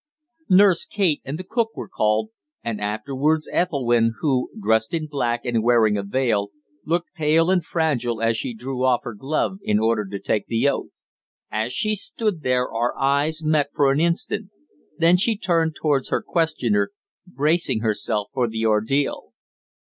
[0.49, 2.29] Nurse Kate and the cook were called,
[2.63, 6.49] and afterwards Ethelwynn, who, dressed in black and wearing a veil,
[6.87, 10.67] looked pale and fragile as she drew off her glove in order to take the
[10.67, 11.03] oath.
[11.51, 14.49] As she stood there our eyes met for an instant;
[14.97, 16.89] then she turned towards her questioner,
[17.27, 19.33] bracing herself for the ordeal.